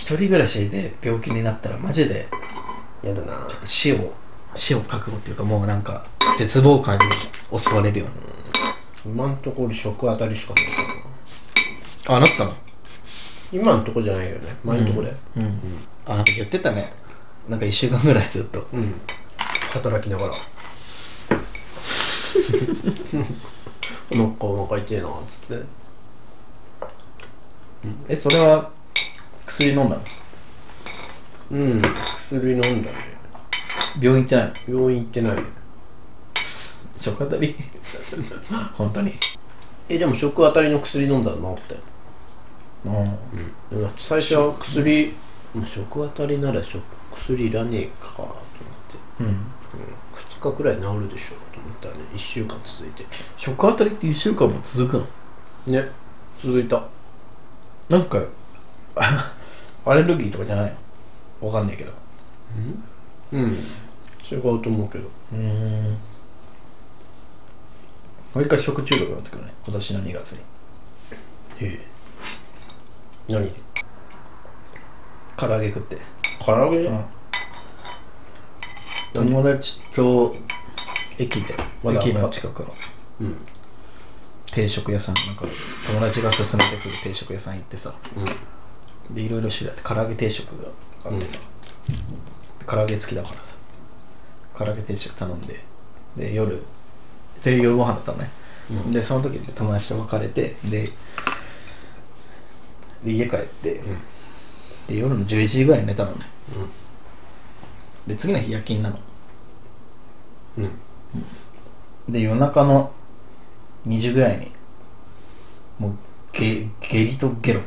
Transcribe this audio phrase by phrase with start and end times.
[0.00, 2.26] 一人暮らしで病気になったらマジで
[3.02, 3.46] やだな。
[3.66, 4.14] 死を
[4.54, 6.06] 死を覚悟っていうかもうなんか
[6.38, 7.04] 絶望感に
[7.58, 8.06] 襲われるよ
[9.04, 10.64] 今んところ食当たりしかない
[12.08, 12.54] あなったの？
[13.52, 14.56] 今んとこじゃないよね。
[14.64, 15.14] 前のとこで。
[15.36, 15.60] うん、
[16.06, 16.90] あなんか言ってたね。
[17.46, 18.66] なんか1週間ぐらいずっと。
[18.72, 18.94] うん、
[19.70, 20.34] 働きながら。
[24.16, 25.62] なんかお腹痛いなっつって。
[28.08, 28.70] えそれは
[29.50, 30.02] 薬飲んだの？
[31.50, 31.82] うん
[32.30, 32.96] 薬飲んだね。
[34.00, 34.46] 病院行ってない？
[34.68, 35.42] の病院行ってないね。
[36.98, 37.56] 食当たり？
[38.74, 39.12] 本当に？
[39.88, 41.80] えでも食当たりの薬飲んだら治ったよ
[43.72, 43.90] うん。
[43.98, 45.12] 最初は薬
[45.52, 46.80] まあ食当たりなら食
[47.16, 48.36] 薬いらねえかと思っ
[48.88, 49.26] て、うん。
[49.26, 49.32] うん、
[50.16, 52.00] 2日くらい治るでしょと思ったらね。
[52.14, 53.04] 1週間続いて。
[53.36, 54.98] 食当たりって1週間も続く
[55.66, 55.80] の？
[55.80, 55.90] ね。
[56.40, 56.84] 続いた。
[57.88, 58.20] なんか
[58.94, 59.34] あ
[59.84, 60.74] アレルギーとかじゃない？
[61.40, 61.92] のわかんないけど。
[63.32, 63.50] うん。
[64.30, 65.08] 違うと思うけど。
[65.32, 65.96] うん。
[68.34, 69.52] もう一回食中毒になってくるね。
[69.64, 70.38] 今年の2月に。
[71.60, 71.86] へえ。
[73.28, 73.44] 何？
[73.50, 73.52] で
[75.36, 75.98] 唐揚げ食って。
[76.44, 77.04] 唐揚げ、うん。
[79.14, 80.36] 友達と
[81.18, 82.28] 駅で駅の？
[82.28, 82.74] 近くの。
[83.22, 83.36] うん。
[84.52, 85.46] 定食屋さんなんか
[85.86, 87.94] 友達が勧めてくる定食屋さん行ってさ。
[88.16, 88.24] うん
[89.14, 90.68] でいろいろ種類あって唐揚げ定食が
[91.04, 91.38] あってさ、
[92.58, 93.56] で唐揚げ好きだからさ。
[94.56, 95.60] 唐揚げ定食頼んで。
[96.16, 96.62] で夜
[97.42, 98.30] で夜ご飯だったのね、
[98.70, 98.92] うん。
[98.92, 100.84] でその時で友達と別れてで
[103.04, 103.80] で家帰って、
[104.86, 106.26] で夜の11時ぐらいに寝たのね。
[108.06, 108.98] で次の日夜勤なの。
[110.58, 110.64] うん。
[110.64, 112.12] うん。
[112.12, 112.92] で夜中の
[113.86, 114.52] 2時ぐらいに
[115.78, 115.94] もう
[116.32, 117.60] ゲ下痢とゲロ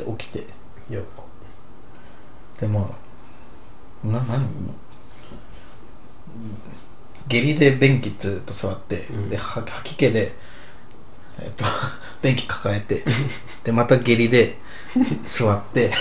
[0.00, 0.46] で起きて。
[0.90, 1.02] やっ
[2.60, 2.94] でも
[4.04, 4.46] うな何？
[7.28, 9.28] 下痢で便器ずっと座って、うん。
[9.28, 10.32] では吐き気で
[11.40, 11.64] えっと
[12.22, 13.04] 便器抱えて
[13.64, 14.58] でまた下痢で
[15.24, 15.92] 座って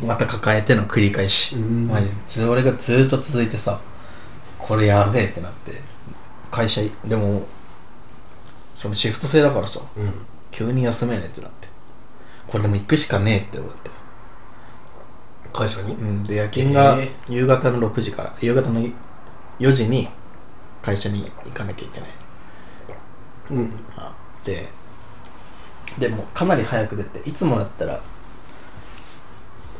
[0.00, 1.88] また抱えての繰り返し、うん。
[1.88, 3.80] マジず俺がずっと続いてさ
[4.58, 5.82] これやべえってなって
[6.50, 7.46] 会社いでも
[8.74, 10.12] そのシフト制だからさうん。
[10.50, 11.67] 急に休めねえってなって
[12.48, 13.90] これでも行くしかねえって思って。
[15.52, 15.94] 会社に？
[15.94, 18.80] うん、で夜勤がえ夕方の6時から夕方の
[19.58, 20.08] 4時に
[20.82, 22.10] 会社に行かなきゃいけない。
[23.50, 23.72] うん。
[23.96, 24.14] あ
[24.44, 24.68] で
[25.98, 28.00] でもかなり早く出ていつもだったら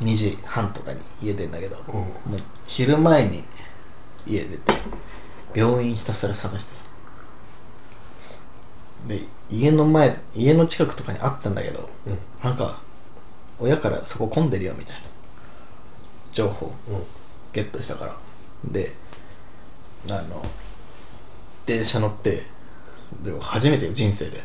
[0.00, 1.95] 2時半とかに家出るんだけど、うん。
[1.95, 3.45] もう昼前に
[4.27, 4.73] 家出て
[5.55, 6.88] 病院ひたすら探してさ
[9.07, 12.19] で家の前家の近くとかにあったんだけどうん。
[12.43, 12.81] なんか
[13.61, 15.03] 親からそこ混んでるよみたいな
[16.33, 17.03] 情報うん。
[17.53, 18.17] ゲットしたから。
[18.65, 18.95] で
[20.11, 20.45] あの
[21.67, 22.45] 電車乗って
[23.23, 24.43] でも初めてよ人生で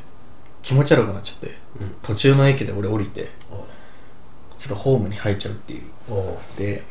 [0.62, 1.96] 気持ち悪くなっちゃってうん。
[2.02, 3.30] 途中の駅で俺降りて
[4.58, 5.81] ちょっとホームに入っちゃうっていう。
[6.58, 6.84] で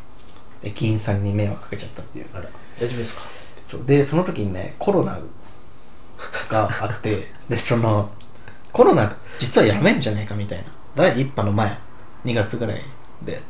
[0.62, 2.26] 駅員さんに迷惑かけちゃったっていう。
[2.32, 2.48] 大丈
[2.78, 3.84] 夫ですか？
[3.86, 5.18] でその時にねコロナ
[6.48, 8.10] があってでその
[8.72, 10.64] コロナ実はやめんじゃないかみたいな。
[10.94, 11.76] 第1波の前
[12.24, 12.80] 2月ぐらい
[13.24, 13.40] で。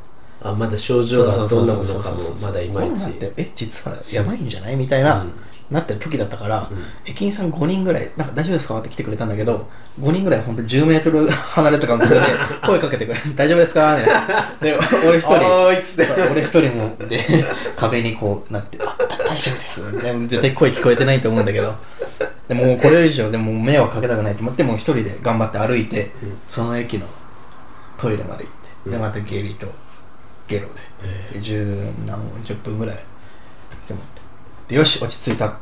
[0.45, 2.91] あまだ症状がどんなものかもまだいまいち。
[2.91, 5.33] コロナってえ実はやばいんじゃないみたいな、うん。
[5.71, 6.83] なってる時だったから、うん。
[7.07, 9.69] 駅員さん5人ぐらい「なんか大丈夫ですか?」って来てくれたんだけど
[10.01, 12.21] 5人ぐらい本当に10メートル離れた感覚で
[12.67, 17.45] 声かけてくれ「大丈夫ですか?」みたいなで俺一人俺一人もで
[17.77, 19.85] 壁にこうなって「あだ大丈夫です」
[20.27, 21.75] 絶対声聞こえてないと思うんだけど
[22.49, 26.39] でもこれ以上でも迷惑かけたくないと思ってもう一人で頑張って歩いて、うん。
[26.49, 27.07] その駅の
[27.97, 28.53] トイレまで行っ
[28.85, 29.03] て、でうん。
[29.03, 29.69] また下痢と
[30.49, 30.69] ゲロ
[31.33, 32.97] で,、で10何10分ぐらい
[33.89, 34.01] でも
[34.69, 35.55] でよし落ち着いたっ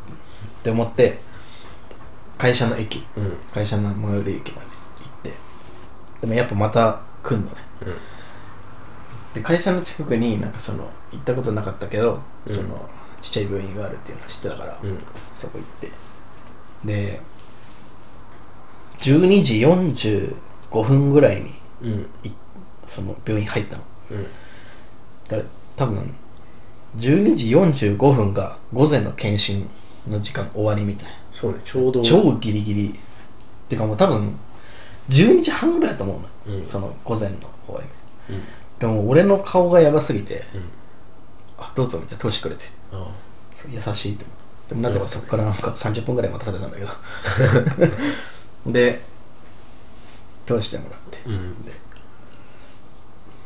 [0.62, 1.18] て思って
[2.38, 3.36] 会社の駅うん。
[3.52, 4.66] 会社の最寄り駅まで
[5.00, 5.32] 行って。
[6.22, 7.56] でもやっぱまた来んのね。
[7.82, 7.94] うん。
[9.34, 12.54] で会社の近くになんかその行ったことなかったけど、うん。
[12.54, 12.88] その
[13.20, 14.98] ちっちゃい病院があるっていうのは知ってたから、うん。
[15.34, 15.90] そこ行って
[16.84, 17.20] で
[18.98, 21.50] 12時45分ぐらいに
[21.82, 22.06] うん。
[22.22, 22.30] い
[22.86, 23.82] その病院入ったの。
[24.10, 24.22] うん。
[25.28, 25.42] だから
[25.76, 26.14] 多分
[26.96, 29.68] 12時45分が午前の検診
[30.08, 31.06] の時間終わりみたい。
[31.06, 32.02] なそうねちょうど。
[32.02, 32.94] 超ギリギリ。
[33.68, 34.34] てかもう多分
[35.08, 36.66] 12時半ぐらいだと思うの、うん。
[36.66, 37.36] その午前の
[37.66, 37.80] 終わ
[38.28, 38.34] り。
[38.34, 38.42] うん。
[38.78, 40.62] でも俺の顔がやばすぎてうん。
[41.58, 42.64] あどうぞみたいな通してくれて。
[42.92, 43.14] あ
[43.70, 44.39] 優しいってでも
[44.74, 46.90] なぜかそこからなんか30分ぐらい待たされたんだけど。
[48.72, 49.00] で
[50.46, 51.64] 通してもらって、うん。
[51.64, 51.72] で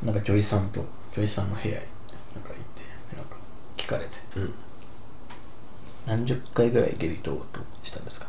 [0.02, 0.84] なんか女医さんと
[1.16, 1.88] 女医さんの部屋へ
[2.34, 3.36] なんか行ってなんか
[3.76, 4.10] 聞かれて。
[4.36, 4.54] うん。
[6.06, 7.46] 何十回ぐらい下痢と
[7.82, 8.26] したんですか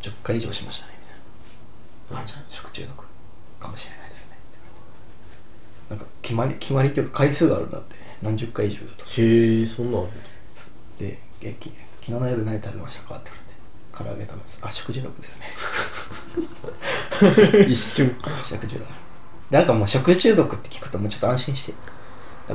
[0.00, 0.94] ？10回以上しましたね
[2.08, 2.22] みたいな。
[2.22, 3.06] あじゃあ食中毒
[3.60, 4.38] かもしれないですね。
[5.88, 8.00] なんか決まり決まりというか回数があるんだって。
[8.22, 9.04] 何十回以上だと。
[9.04, 9.98] へえそんな
[10.98, 11.72] でえき
[12.10, 14.60] 昨日の夜何食べましたかって言われて唐揚げ食べます。
[14.66, 15.46] あ食中毒ですね。
[17.70, 18.16] 一瞬。
[18.42, 18.88] 食中毒。
[19.50, 21.74] なんかもう食中毒って聞くともうちょっと安心して。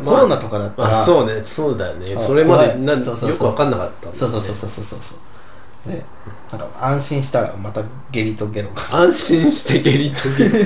[0.04, 1.42] コロナとかだったら、まあそうね。
[1.42, 2.16] そうだよね。
[2.18, 3.00] あそれまでな怖い。
[3.02, 3.30] そうそうそう。
[3.30, 5.90] よく分かんなかったねそうそうそうそうそうそうそう。
[5.90, 6.04] で
[6.52, 7.82] なんか安心したらまた
[8.12, 8.76] 下痢とゲロが。
[8.76, 10.66] 安心して下痢とゲロ。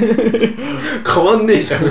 [1.13, 1.83] 変わんねえじゃん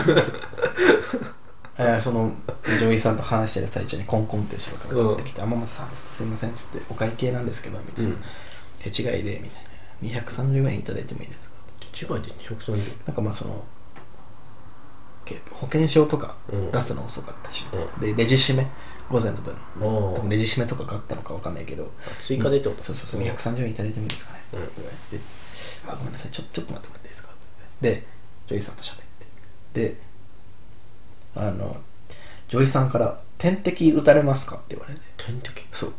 [1.78, 2.32] えーその
[2.80, 8.22] 女医さんと話してる最中にコンコンって後ろからってきて「天松さんすいません」っつって「お会計なんですけど」みたいな、うん
[8.80, 11.54] 手違いで」みたいな「230円いただいてもいいですか?」
[12.16, 13.64] 違いで230なんかまあその
[15.24, 17.98] け保険証とかうん出すの遅かったし、みたいな。
[17.98, 18.66] でレジ締め
[19.10, 20.28] 午前の分。
[20.28, 21.90] レジ締めとかがあったのかわかんないけど。
[22.20, 22.82] 追加でってこと？
[22.82, 23.20] そうそうそう。
[23.34, 24.34] 230円いただいてもいいですか？
[24.34, 24.68] ねってうん。
[24.76, 25.24] 言われて
[25.86, 26.30] あごめんなさい。
[26.30, 27.28] ちょちょっと待ってもらっていいですか？
[27.28, 27.32] っ
[27.82, 27.90] て。
[27.90, 28.06] で
[28.46, 28.96] 女医さんと喋っ
[29.74, 29.80] て。
[29.88, 29.96] で
[31.38, 31.76] あの
[32.48, 35.00] ジョイさんから「点滴打たれますか?」って言われて。
[35.16, 35.92] 点滴そう。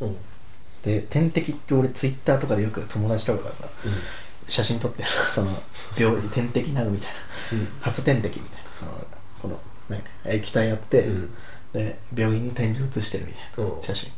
[0.00, 0.06] う。
[0.06, 0.16] ん
[0.82, 3.68] で点滴って俺ツイッターとかでよく友達とかがさ
[4.48, 5.08] 写真撮ってる。
[5.30, 5.62] その
[5.96, 7.58] 病院点滴なるみたいな。
[7.58, 7.68] うん。
[7.80, 8.70] 初点滴みたいな。
[8.72, 9.06] その
[9.40, 11.34] このね液体やって、うん。
[11.72, 13.78] で病院に点字写してるみたいなう。
[13.78, 14.12] ん写真。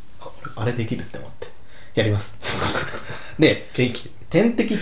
[0.56, 1.48] あれできるって思って。
[1.94, 2.38] やります。
[3.38, 4.10] で元気？
[4.30, 4.78] 点滴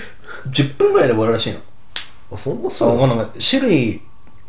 [0.46, 1.60] 10分ぐらいで終わるらしいの。
[2.32, 4.00] あそんなそうそうなんか種類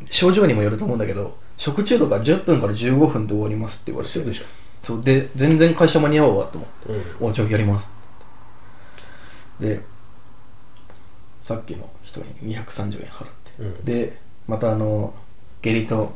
[0.10, 4.14] 症状にもよると思うんだけど食中毒は10分から15分で終わりますって言われて。
[4.14, 4.42] すぐじ
[4.82, 5.04] そう。
[5.04, 6.94] で全然会社間に合うわと思って。
[7.22, 7.30] うん。
[7.30, 7.96] おじゃあやります
[9.60, 9.82] で
[11.42, 13.86] さっきの人に230円払って、うん。
[13.86, 14.18] で
[14.48, 15.14] またあの
[15.62, 16.14] 下痢と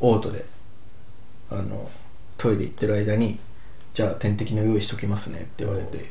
[0.00, 0.44] 嘔吐で
[1.50, 1.90] あの
[2.36, 3.38] トイレ行ってる間に
[3.92, 5.98] じゃあ点滴の用意しときますねって言われて。
[5.98, 6.06] で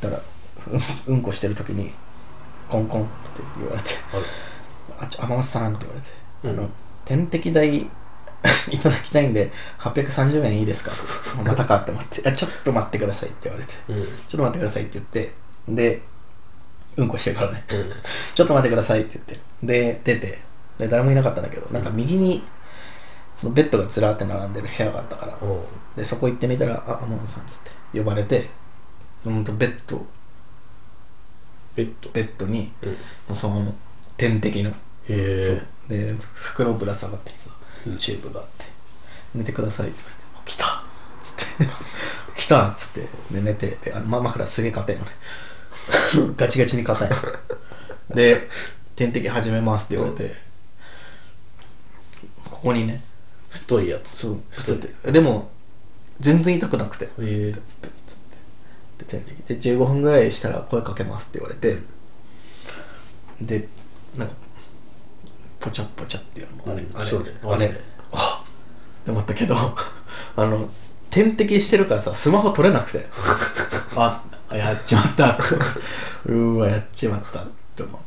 [0.00, 0.22] だから
[1.08, 1.92] うんうんこしてる時に
[2.70, 3.10] コンコンって
[3.58, 3.90] 言われて
[5.00, 6.08] あちょ天松さんって言われて、
[6.44, 6.58] うん。
[6.58, 6.70] あの
[7.04, 7.78] 点滴代
[8.70, 9.50] いただきたいんで
[9.80, 10.92] 830円いいですか？
[11.44, 14.04] またかって思ってあちょっと待ってくださいって言われて、うん。
[14.04, 15.34] ちょっと待ってくださいって言って
[15.68, 16.02] で
[16.96, 17.92] うんこしてからね、うん。
[18.34, 20.40] ちょっと待ってくださいって言ってで出て
[20.78, 22.42] で誰もいなかったんだけどなんか右に
[23.36, 25.34] そのベッドがずらーって並んでる部屋があったから、
[25.96, 27.62] でそこ行ってみたら「あ天松さん」っつっ
[27.92, 28.50] て呼ばれて
[29.24, 30.04] ほんとベッド
[31.84, 32.10] ベッド。
[32.10, 32.88] ベッドにうん。
[32.90, 32.98] へも
[33.32, 33.74] うその
[34.16, 34.72] 点滴の。
[35.08, 35.62] え。
[35.88, 37.50] で袋ぶら下がってさ
[37.98, 38.64] チューブがあって
[39.34, 40.82] 「寝てください」って言われて「来た!」っ
[41.24, 41.72] つって
[42.40, 43.08] 「来た!」っつって。
[43.32, 45.10] で寝てであのま枕すげえ硬いのね。
[46.36, 47.16] ガチガチに硬いの。
[48.14, 48.48] で
[48.94, 50.34] 「点滴始めます」って言われて。
[52.50, 53.02] ここにね
[53.48, 54.10] 太いやつ。
[54.10, 55.12] そうプツって。
[55.12, 55.50] でも
[56.20, 57.06] 全然痛くなくて。
[57.06, 57.54] へえ
[59.04, 61.78] ってで点滴で15分ぐらいしたら声かけますって言われて
[63.40, 63.68] で
[64.16, 64.34] なんか
[65.58, 67.10] ポチャポチャっていうのあれ、あれ
[67.54, 67.80] あれあれ。
[68.12, 68.44] あ
[69.02, 69.54] って思ったけど
[70.36, 70.68] あの
[71.10, 73.06] 点滴してるからさスマホ取れなくて。
[73.96, 75.38] あやっちまった。
[76.26, 78.00] うーわやっちまったって思っ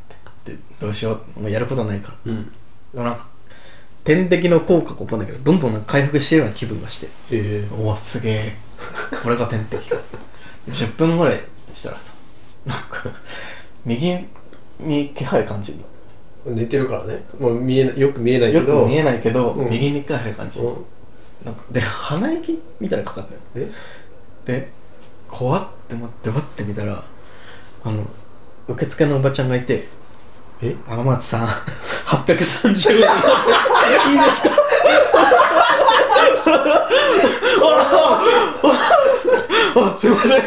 [0.44, 0.52] て。
[0.52, 1.40] でどうしよう。
[1.40, 2.32] もうやることないから。
[2.32, 2.52] うん。
[2.94, 3.26] なんか
[4.02, 7.06] 点滴の効果か分かんないけどどんどん回復してるような気分がして。
[7.06, 7.68] へえ。
[7.72, 8.56] おおすげえ。
[9.22, 9.96] これが点滴か
[10.68, 11.40] 10分ぐらい
[11.74, 12.12] したらさ
[12.66, 13.10] なんか
[13.84, 14.16] 右
[14.80, 15.78] に気配感じる
[16.46, 17.24] 寝てるからね。
[17.38, 19.70] もう見えないよく見えないけよどく見えないけど、うん。
[19.70, 20.76] 右に気配感じる、うん。
[21.46, 23.70] なんかで鼻息みたいなのかかったよえ？
[24.44, 24.70] で
[25.28, 27.02] 怖って思ってバッて見たら
[27.84, 28.04] あの
[28.68, 29.86] 受付のおばちゃんがいて
[30.62, 31.48] え「天松さん
[32.06, 32.98] 830円。
[34.12, 34.54] いいですか?」
[39.76, 40.42] あすいません。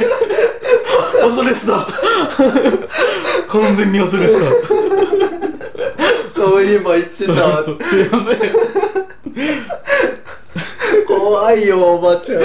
[1.22, 1.86] 恐れてた。
[3.48, 4.40] 完全に恐れてた。
[6.34, 8.40] そういえば言ってそうそうすいません。
[11.06, 12.42] 怖いよおばちゃん。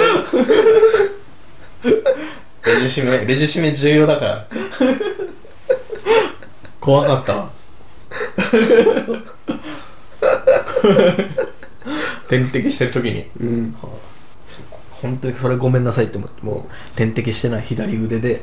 [2.65, 4.47] レジ締めレジ締め重要だから。
[6.79, 7.49] 怖かったわ。
[12.27, 13.29] 点滴してる時に。
[13.39, 13.75] うん
[15.13, 18.41] 本当にそれごめんなさいって思ってもう点滴してない左腕で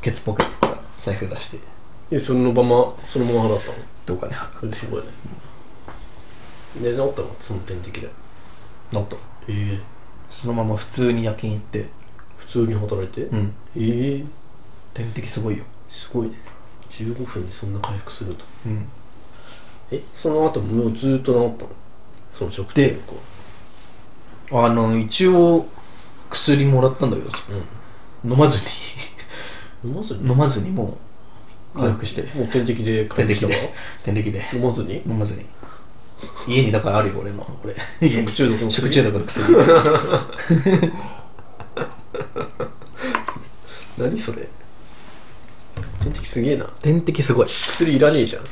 [0.00, 1.58] ケツポケットから財布出して。
[2.10, 3.74] えそのままそのまま払ったの？
[4.06, 5.08] どうかに貼それすごいね。
[6.80, 7.36] で治ったの？
[7.38, 8.08] その点滴で。
[8.92, 9.18] ノット
[9.48, 9.80] ええ。
[10.30, 11.88] そのまま普通に夜勤行って。
[12.38, 13.22] 普通に働いて？
[13.24, 13.54] うん。
[13.76, 14.24] ええ。
[14.94, 15.64] 点滴すごいよ。
[15.90, 16.36] すごいね。
[16.90, 18.44] 15分にそんな回復すると。
[18.66, 18.88] うん。
[19.90, 21.70] えその後もうずっと治ったの？
[22.32, 23.00] その食中
[24.48, 25.66] 毒はあの一応
[26.32, 27.44] 薬もらったんだけどさ。
[28.24, 28.64] 飲まずに。
[29.84, 30.30] 飲まずに？
[30.30, 30.96] 飲まずにも
[31.74, 32.22] う回復して。
[32.36, 33.48] もう点滴で回復した
[34.04, 34.40] 点滴で。
[34.40, 34.58] 点滴で。
[34.58, 35.02] 飲まずに？
[35.06, 35.46] 飲まずに。
[36.46, 37.44] 家にだからあるよ俺の。
[37.64, 37.74] 俺。
[38.08, 38.72] 食中毒の薬？
[38.72, 39.52] 食中毒の薬。
[43.98, 44.48] 何それ？
[46.00, 46.64] 点滴すげえな。
[46.80, 47.48] 点滴すごい。
[47.48, 48.42] 薬いらねえじゃん